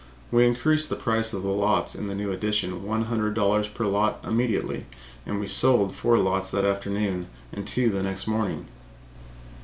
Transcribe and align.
We 0.31 0.47
increased 0.47 0.89
the 0.89 0.95
price 0.95 1.31
of 1.31 1.43
the 1.43 1.49
lots 1.51 1.93
in 1.93 2.07
the 2.07 2.15
new 2.15 2.31
addition 2.31 2.83
one 2.83 3.03
hundred 3.03 3.35
dollars 3.35 3.67
per 3.67 3.85
lot 3.85 4.17
immediately, 4.23 4.87
and 5.27 5.39
we 5.39 5.45
sold 5.45 5.93
four 5.95 6.17
lots 6.17 6.49
that 6.49 6.65
afternoon 6.65 7.27
and 7.53 7.67
two 7.67 7.91
the 7.91 8.01
next 8.01 8.25
morning. 8.25 8.67